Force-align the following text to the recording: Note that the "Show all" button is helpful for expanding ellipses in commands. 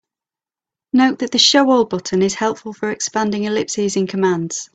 Note 0.93 1.19
that 1.19 1.29
the 1.29 1.37
"Show 1.37 1.69
all" 1.69 1.85
button 1.85 2.23
is 2.23 2.33
helpful 2.33 2.73
for 2.73 2.89
expanding 2.89 3.43
ellipses 3.43 3.95
in 3.95 4.07
commands. 4.07 4.67